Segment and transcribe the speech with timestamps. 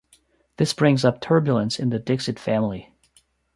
[0.57, 2.91] This brings up turbulence in the Dixit family.